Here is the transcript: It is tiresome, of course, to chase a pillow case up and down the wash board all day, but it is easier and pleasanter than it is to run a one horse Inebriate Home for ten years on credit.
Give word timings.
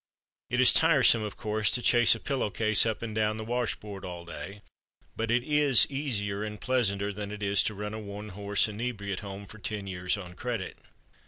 It 0.49 0.59
is 0.59 0.73
tiresome, 0.73 1.21
of 1.21 1.37
course, 1.37 1.69
to 1.69 1.81
chase 1.83 2.15
a 2.15 2.19
pillow 2.19 2.49
case 2.49 2.87
up 2.87 3.03
and 3.03 3.13
down 3.13 3.37
the 3.37 3.45
wash 3.45 3.75
board 3.75 4.03
all 4.03 4.25
day, 4.25 4.63
but 5.15 5.29
it 5.29 5.43
is 5.43 5.85
easier 5.91 6.41
and 6.43 6.59
pleasanter 6.59 7.13
than 7.13 7.31
it 7.31 7.43
is 7.43 7.61
to 7.61 7.75
run 7.75 7.93
a 7.93 7.99
one 7.99 8.29
horse 8.29 8.67
Inebriate 8.67 9.19
Home 9.19 9.45
for 9.45 9.59
ten 9.59 9.85
years 9.85 10.17
on 10.17 10.33
credit. 10.33 10.79